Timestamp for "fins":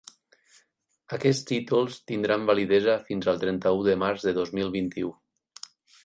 3.09-3.27